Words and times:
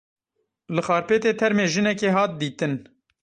Li 0.75 0.81
Xarpêtê 0.87 1.31
termê 1.41 1.65
jinekê 1.73 2.09
hat 2.15 2.31
dîtin. 2.41 2.73